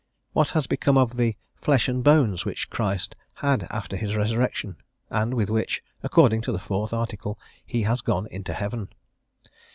What 0.33 0.49
has 0.57 0.65
become 0.65 0.97
of 0.97 1.15
the 1.17 1.35
"flesh 1.53 1.87
and 1.87 2.03
bones" 2.03 2.43
which 2.43 2.71
Christ 2.71 3.15
had 3.35 3.67
after 3.69 3.95
his 3.95 4.15
resurrection 4.15 4.77
and 5.11 5.35
with 5.35 5.51
which, 5.51 5.83
according 6.01 6.41
to 6.41 6.51
the 6.51 6.57
4th 6.57 6.91
Article, 6.91 7.37
he 7.63 7.83
has 7.83 8.01
gone 8.01 8.25
into 8.31 8.53
heaven? 8.55 8.89